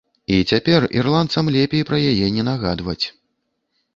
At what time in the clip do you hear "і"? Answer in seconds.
0.35-0.37